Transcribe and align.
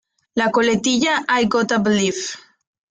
La 0.33 0.49
coletilla 0.49 1.21
"I 1.37 1.45
gotta 1.45 1.77
believe! 1.77 2.25